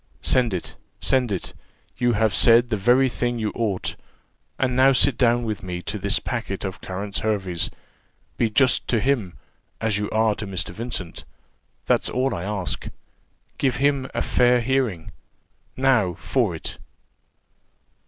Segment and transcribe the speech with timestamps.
[0.23, 1.53] "Send it send it
[1.95, 3.95] you have said the very thing you ought;
[4.57, 7.69] and now sit down with me to this packet of Clarence Hervey's
[8.35, 9.37] be just to him,
[9.79, 10.69] as you are to Mr.
[10.71, 11.23] Vincent,
[11.85, 12.87] that's all I ask
[13.59, 15.11] give him a fair hearing:
[15.77, 16.79] now for it."